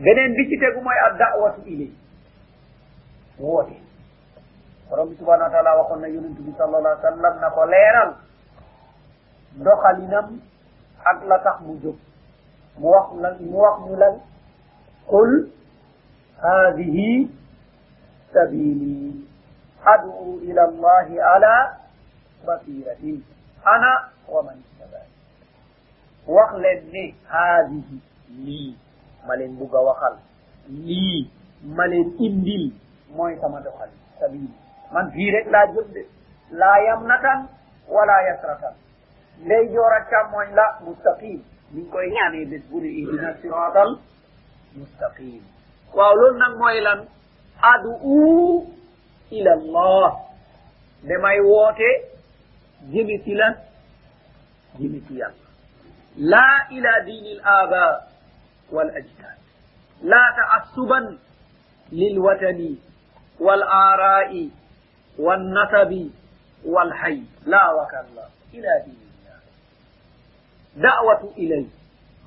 [0.00, 1.92] beneen bi ci tegu mooy ad da'watu ilay
[3.40, 3.76] woote
[4.88, 7.62] borom bi subhanahu wa taala waxoon na yonent bi sallallahu alayhi wa sallam na ko
[7.72, 8.10] leeral
[9.64, 10.26] doxalinam
[11.04, 11.98] ak la tax mu jóg
[12.80, 14.14] mu wax la mu wax ñu lan
[15.06, 15.32] qul
[16.40, 17.28] هذه
[18.34, 19.12] سبيلي
[19.86, 21.54] أدعو إلى الله على
[22.48, 23.04] بصيرة
[23.68, 25.14] أنا ومن اتبعني
[26.32, 26.64] وقل
[27.28, 27.80] هذه
[28.40, 28.72] لي
[29.28, 30.14] malen buga waxal
[30.68, 31.28] lii
[31.76, 32.70] malen indil
[33.16, 34.40] mooy sama doxal sabi
[34.92, 36.02] man fii rek laa jëm de
[36.60, 37.40] laa yam natan
[37.94, 38.74] wala yasratan
[39.44, 41.40] ndey joora càmmooñ la mustaqim
[41.72, 43.90] ni ngi koy ñaanee bés bune ihdina siratal
[44.78, 45.42] mustaqim
[45.96, 46.98] waaw loolu nag mooy lan
[47.72, 48.66] adu uu
[49.38, 50.10] ila allah
[51.08, 51.90] damay woote
[52.92, 53.54] jëmi ci lan
[54.78, 55.36] jëmi ci yàlla
[56.32, 57.82] laa ila diini l aba
[58.72, 59.40] والأجداد
[60.02, 61.18] لا تعصبا
[61.92, 62.76] للوطن
[63.40, 64.50] والآراء
[65.18, 66.10] والنسب
[66.64, 69.38] والحي لا وكلا إلى دين الله
[70.76, 71.66] دعوة إليه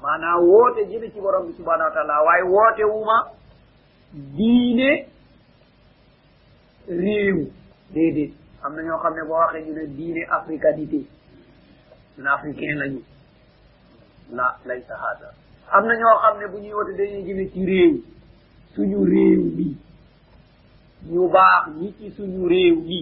[0.02, 3.32] معنى ووت جبتي برم سبحانه وتعالى واي ووت وما
[4.14, 5.08] دين
[6.90, 7.48] ريو
[7.94, 8.34] ديدي
[8.66, 11.00] am na ñoo xam ne دين waxee ñu ne diine africanité
[12.18, 13.02] ñun africain lañu
[15.76, 17.94] am na ñoo xam ne bu ñuy wote dañuy jëme ci réew
[18.76, 19.66] suñu réew mi
[21.14, 23.00] ñu baax ñi ci suñu réew mi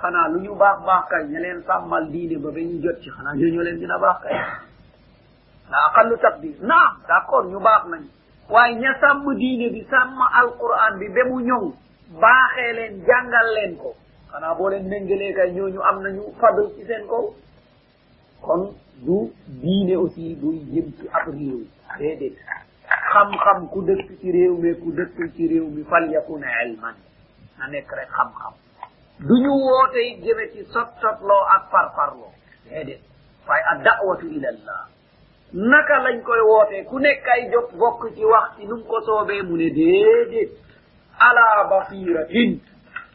[0.00, 3.08] xanaa lu ñu baax baax kay ña leen sàmmal diine ba ba ñu jot ci
[3.16, 4.36] xanaa ñu leen gën a baax kay
[5.70, 8.08] la aqallu taqdir naam d' accord ñu baax nañu
[8.52, 11.62] waaye ña sàmm diine bi sàmm alquran bi ba mu ñëw
[12.22, 13.90] baaxee leen jàngal leen ko
[14.30, 17.24] xanaa boo leen méngalee kay ñooñu am nañu fadl ci seen kaw
[18.42, 18.74] kon
[19.06, 19.30] du
[19.62, 21.62] diine aussi du jëm ci ab réew
[21.98, 22.36] déedéet
[23.12, 26.96] xam-xam ku dëkk ci réew mais ku dëkk ci réew mi fal yakuna ilman
[27.58, 28.52] na nekk rek xam-xam
[29.26, 32.30] du ñu wootey jëme ci sot-sotloo ak far-farloo
[32.68, 33.00] déedéet
[33.46, 34.82] faay a dawatu ila allah
[35.52, 39.00] naka lañ koy wootee ku nekk ay jot bokk ci wax ci nu m ko
[39.02, 40.50] soobee mu ne déedéet
[41.26, 42.58] ala basiratin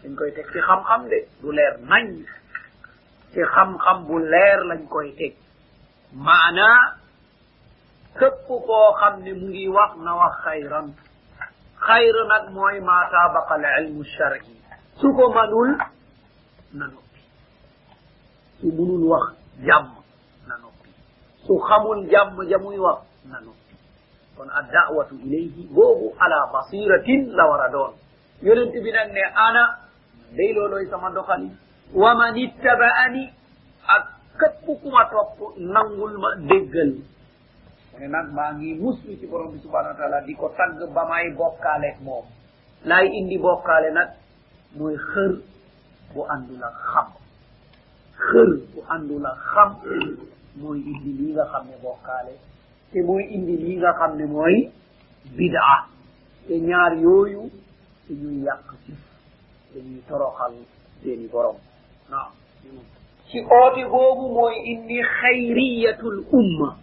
[0.03, 2.23] dañ koy teg ci xam-xam de du leer nañ
[3.37, 5.33] ci xam-xam bu leer lañ koy teg
[6.25, 6.79] maanaa
[8.19, 8.37] képp
[8.67, 10.87] koo xam ne mu ngi wax na wax xayran
[11.85, 14.39] xayr nag mooy maa taabaqa al ilmu shari
[14.99, 15.69] su ko manul
[16.77, 17.19] na noppi
[18.59, 19.25] su munul wax
[19.67, 19.87] jàmm
[20.47, 20.89] na noppi
[21.45, 22.97] su xamul jàmm ja muy wax
[23.31, 23.73] na noppi
[24.35, 27.93] kon addawatu ilayhi boobu ala basiratin la war a doon
[28.45, 29.63] yonent bi nag ne ana
[30.37, 31.55] day looloy sama doxalin
[31.93, 33.23] wa man ittabaani
[33.95, 34.03] ak
[34.39, 35.31] képp ku ma topp
[35.73, 37.03] nangul ma déggal mu
[37.99, 41.27] ne nag maa ngi muslu ci borom bi subhanahu wa di ko tagg ba may
[41.37, 42.25] bokkaaleeg moom
[42.89, 44.09] laay indi bokkaale nag
[44.77, 45.31] mooy xër
[46.13, 47.07] bu àndul ak xam
[48.27, 49.69] xër bu àndul ak xam
[50.61, 52.35] mooy indi lii nga xam ne bokkaale
[52.91, 54.55] te mooy indi lii nga xam ne mooy
[55.37, 55.79] bidaa
[56.47, 57.41] te ñaar yooyu
[58.07, 58.91] dañuy yàq ci
[59.75, 60.53] dañuy toroxal
[61.03, 61.57] seeni borom
[62.11, 62.29] نعم
[63.31, 66.77] في أوتي هو موي إني خيرية الأمة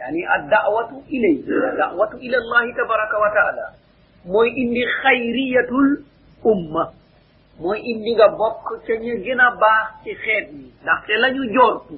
[0.00, 1.40] يعني الدعوة إليه
[1.72, 3.68] الدعوة إلى الله تبارك وتعالى
[4.26, 6.98] موي إني خيرية الأمة
[7.58, 11.42] mooy indi nga bokk ca ñu gën a baax ci xeet yi ndaxte la ñu
[11.54, 11.96] jortu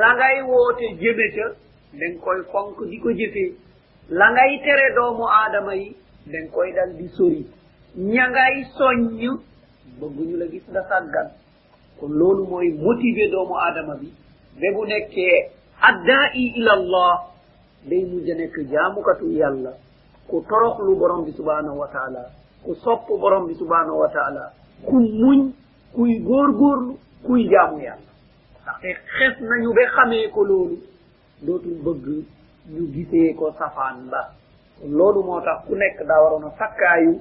[0.00, 1.46] la ngay woote jëme ca
[1.98, 3.50] danga koy fonk di ko jëfee
[4.18, 5.88] la ngay tere doomu aadama yi
[6.32, 7.42] danga koy dal di sori
[8.12, 9.42] ña ngay soññ
[10.00, 11.28] bëgguñu la gis nga sàggan
[11.98, 14.08] kon loolu mooy motiver doomu aadama bi
[14.60, 15.36] ba bu nekkee
[15.88, 17.12] addaa i ila allah
[17.88, 19.72] day mujj a nekk jaamukatu yàlla
[20.30, 22.22] ku toroxlu borom bi subhanahu wa taala
[22.64, 24.44] ku sopp borom bi subhanahu wa taala
[24.88, 25.38] ku muñ
[25.94, 26.90] kuy góorgóorlu
[27.26, 28.10] kuy jaamu yàlla
[28.62, 30.76] ndaxte xes nañu ba xamee ko loolu
[31.46, 32.04] dootul bëgg
[32.74, 34.20] ñu gisee ko safaan la
[34.96, 37.12] loolu moo tax ku nekk daa waroon a sakkaayu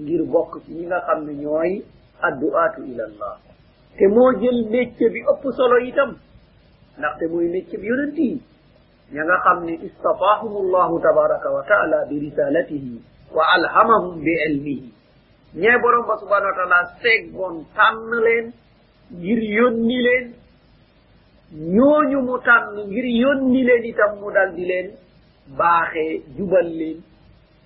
[0.00, 1.70] ngir bokk ci ñi nga xam ne ñooy
[2.22, 3.36] addu'aatu ilallah
[3.98, 6.16] te moo jël métier bi ëpp solo itam
[6.98, 8.40] ndaxte mooy métier bi yonent yi
[9.12, 12.96] ña nga xam ne istatahum allahu tabaraka wa taala bi risalatihi
[13.36, 14.92] wa alhamahum bi ilmihi
[15.56, 18.46] ñee borom ba subhanahu wa taala seggoon tànn leen
[19.12, 20.28] ngir yónni leen
[21.74, 24.90] ñooñu mu tànn ngir yónni leen itam mu dal di leen
[25.58, 27.00] baaxee jubal leen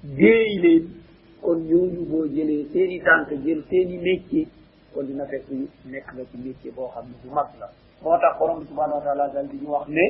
[0.04, 0.99] déey leen
[1.44, 4.46] kon ñooñu boo jëlee seen i tànk jël seen métier
[4.92, 5.44] kon dina fekk
[5.92, 7.68] nekk na ci métier boo xam ne bu mag la
[8.02, 10.04] moo tax borom bi subhanahu wa taala dal di ñu wax ne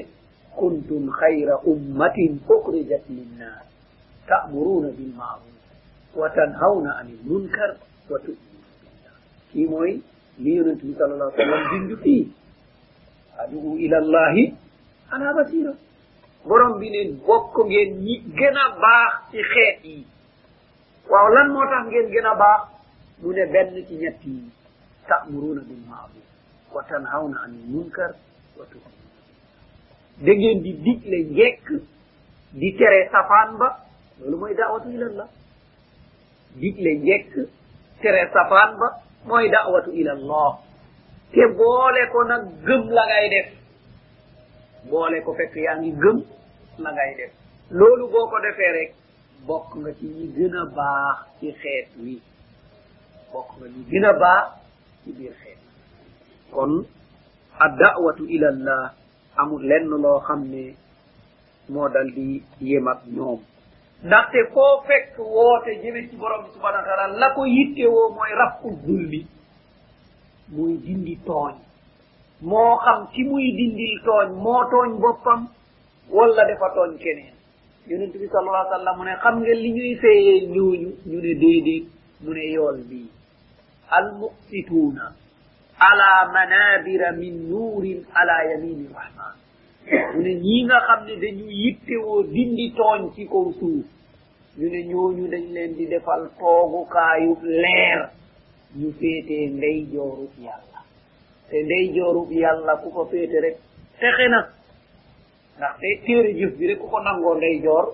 [0.58, 3.64] kuntum xayra ummatin ukhrijat linnaas
[4.28, 5.54] ta'muruna bil ma'ruf
[6.20, 7.70] wa tanhawna anil munkar
[8.10, 9.16] wa tu'minuna billah
[9.52, 9.92] kii mooy
[10.42, 12.22] li yonent bi sal allah sallam bindu fii
[13.42, 14.44] aduu ila allahi
[15.12, 15.72] ala basira
[16.46, 19.98] borom bi ne bokk ngeen ñi gën a baax ci xeet yi
[21.12, 22.60] waaw lan moo tax ngeen gën a baax
[23.20, 24.32] mu ne benn ci ñetti
[25.08, 26.26] tamuruna bil maaruf
[26.74, 28.10] wa tanhawna anil munkar
[28.58, 29.18] wa tuhamuna
[30.24, 31.66] da ngeen di digle njekk
[32.60, 33.68] di tere safaan ba
[34.18, 35.28] loolu mooy daawatu ilallah
[36.60, 37.32] digle njekk
[38.02, 38.88] tere safaan ba
[39.28, 40.52] mooy daawatu ilallah
[41.32, 43.48] te boole ko nag gëm la ngay def
[44.90, 46.18] boole ko fekk yaa ngi gëm
[46.84, 47.32] la ngay def
[47.78, 48.90] loolu boo ko defee rek
[49.50, 52.14] bokk nga ci ñi gën a baax ci xeet wi
[53.32, 54.44] bokk nga ñi gën a baax
[55.02, 55.60] ci biir xeet
[56.54, 56.72] kon
[57.64, 58.82] addawatu ilallah
[59.40, 60.64] amul lenn loo xam ne
[61.72, 62.26] moo dal di
[62.68, 63.40] yem ak ñoom
[64.06, 68.74] ndaxte koo fekk woote jëme ci borom bi subhanahu la ko yitte woo mooy raful
[68.84, 69.20] zulmi
[70.54, 71.54] muy dindi tooñ
[72.50, 75.40] moo xam ki muy dindil tooñ moo tooñ boppam
[76.16, 77.34] wala dafa tooñ keneen
[77.86, 81.84] yonente bi salallah sallam mu ne xam nga li ñuy feeyee ñooñu ñu ne déedéet
[82.22, 83.10] mu ne yool bii
[83.96, 85.04] almuqsituuna
[85.88, 89.34] ala manabira min nourin ala yamini rahman
[90.12, 93.86] mu ne ñii nga xam ne dañu yittewoo dindi tooñ ci kaw suuf
[94.58, 97.32] ñu ne ñooñu dañ leen di defal toogukaayu
[97.62, 98.00] leer
[98.78, 100.78] ñu féetee ndey joorub yàlla
[101.48, 103.56] te ndey joorub yàlla ku ko féete rek
[104.00, 104.40] fexe na
[105.60, 107.84] ndaxte téere jëf bi rek ku ko nangoo ndey joor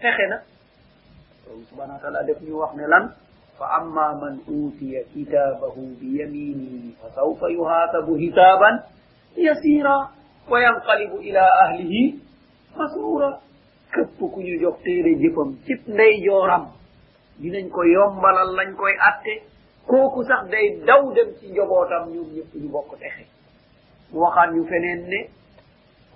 [0.00, 0.38] fexe na
[1.44, 3.04] loolu subhanahu wa taala def ñu wax ne lan
[3.58, 6.68] fa amma man utiya kitabahu bi yamini
[7.02, 8.74] fa sawfa yuhasabu hisaban
[9.46, 9.94] yasira
[10.50, 12.02] wa yanqalibu ila ahlihi
[12.78, 13.30] masura
[13.92, 16.64] képp ku ñu jox téere jëfam ci ndey jooram
[17.40, 19.34] dinañ ko yombalal lañ koy atté
[19.90, 23.24] koku sax day daw dem ci njobootam ñu ñëpp ñu bokk texe
[24.12, 25.20] mu waxaan ñu feneen ne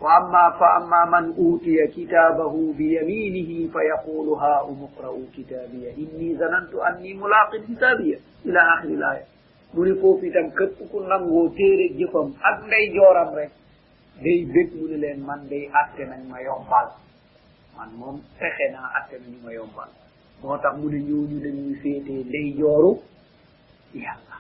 [0.01, 7.67] wamma fa amma man utiya kitabahu biyaminihi fayaqulu ha umuqra'u kitabiya inni zanantu anni mulaqin
[7.67, 9.27] hisabiya ila ahiri laya
[9.75, 13.51] muni foofi tan kepp ku nango téere jëfam ak nday jooram rek
[14.23, 16.95] day bég mu ni leen man day atte nañ ma yombal
[17.77, 19.91] man moom fexe naa atte nañu ma yombal
[20.45, 23.03] moo tax mu ne ñooñu dañuy féetee nday jooru
[23.97, 24.37] yàlla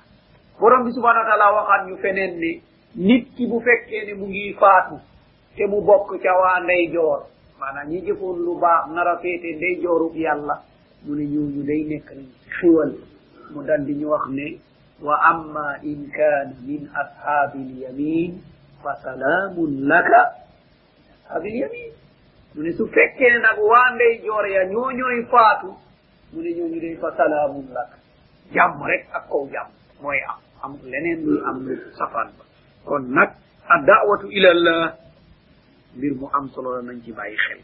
[0.60, 2.50] borom bi subhanau wa taala waxaat ñu feneen ne
[2.94, 5.00] nit ki bu fekkee ne mu ngi faatu
[5.56, 7.18] te mu bokk ca waa ndey joor
[7.60, 10.54] maanaam ñi jëfoon lu baax nar a féete ndey joorub yàlla
[11.04, 12.90] mu ne ñuw ñu day nekk nañ ci xiwal
[13.52, 14.46] mu dal di ñu wax ne
[15.06, 18.32] wa amma in kaan min ashaabi lyamin
[18.82, 20.20] fa salaamun laka
[21.24, 21.90] ashaabi lyamin
[22.54, 25.70] mu ne su fekkee nag waa ndey joor ya ñoo ñooy faatu
[26.32, 27.96] mu ne ñoo ñu day fa salaamun laka
[28.54, 29.68] jàmm rek ak kaw jàmm
[30.02, 32.44] mooy am am leneen luy am lu safaan ba
[32.88, 33.30] kon nag
[33.74, 34.84] addaawatu ilallah
[35.98, 37.60] mbir mu am solo la nañ ci bàyyi xel